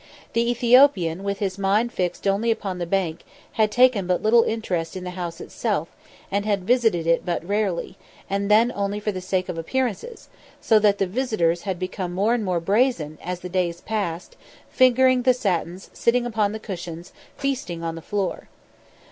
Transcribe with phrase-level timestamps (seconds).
[0.33, 3.19] The Ethiopian, with his mind fixed only upon the bank,
[3.51, 5.89] had taken but little interest in the house itself,
[6.31, 10.27] and had visited it but rarely, and then only for the sake of appearances;
[10.59, 14.35] so that the visitors had become more and more brazen, as the days passed,
[14.71, 18.49] fingering the satins, sitting upon the cushions, feasting on the floor.